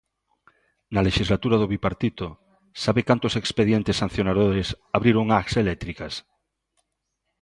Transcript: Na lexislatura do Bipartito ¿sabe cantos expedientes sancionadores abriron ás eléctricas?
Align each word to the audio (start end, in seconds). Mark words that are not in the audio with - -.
Na 0.93 1.01
lexislatura 1.07 1.59
do 1.59 1.69
Bipartito 1.73 2.27
¿sabe 2.83 3.01
cantos 3.09 3.33
expedientes 3.41 3.99
sancionadores 4.03 4.67
abriron 4.97 5.27
ás 5.39 5.51
eléctricas? 5.63 6.13